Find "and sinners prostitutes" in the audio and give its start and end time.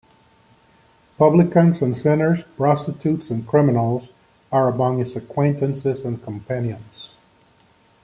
1.79-3.29